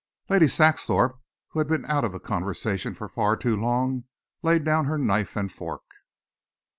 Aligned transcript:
Lady 0.31 0.47
Saxthorpe, 0.47 1.21
who 1.49 1.59
had 1.59 1.67
been 1.67 1.85
out 1.85 2.03
of 2.03 2.11
the 2.11 2.19
conversation 2.19 2.95
for 2.95 3.07
far 3.07 3.37
too 3.37 3.55
long, 3.55 4.05
laid 4.41 4.63
down 4.63 4.85
her 4.85 4.97
knife 4.97 5.35
and 5.35 5.51
fork. 5.51 5.83